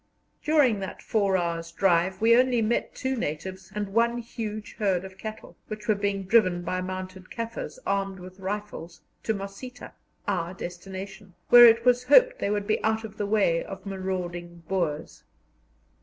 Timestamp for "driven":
6.23-6.63